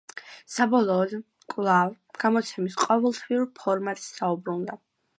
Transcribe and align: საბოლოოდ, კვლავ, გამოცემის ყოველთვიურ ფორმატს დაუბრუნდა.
საბოლოოდ, 0.53 1.13
კვლავ, 1.55 1.93
გამოცემის 2.25 2.81
ყოველთვიურ 2.87 3.49
ფორმატს 3.63 4.13
დაუბრუნდა. 4.21 4.85